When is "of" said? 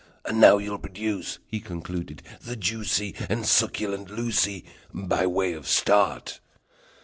5.53-5.67